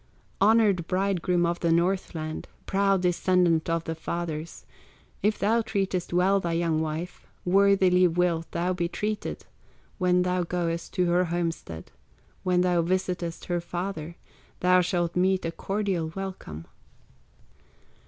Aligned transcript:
"Honored 0.41 0.87
bridegroom 0.87 1.45
of 1.45 1.59
the 1.59 1.71
Northland, 1.71 2.47
Proud 2.65 3.03
descendant 3.03 3.69
of 3.69 3.83
the 3.83 3.93
fathers, 3.93 4.65
If 5.21 5.37
thou 5.37 5.61
treatest 5.61 6.11
well 6.11 6.39
thy 6.39 6.53
young 6.53 6.81
wife, 6.81 7.27
Worthily 7.45 8.07
wilt 8.07 8.49
thou 8.49 8.73
be 8.73 8.87
treated; 8.87 9.45
When 9.99 10.23
thou 10.23 10.41
goest 10.43 10.91
to 10.95 11.05
her 11.05 11.25
homestead, 11.25 11.91
When 12.41 12.61
thou 12.61 12.81
visitest 12.81 13.45
her 13.45 13.61
father, 13.61 14.15
Thou 14.61 14.81
shalt 14.81 15.15
meet 15.15 15.45
a 15.45 15.51
cordial 15.51 16.11
welcome. 16.15 16.65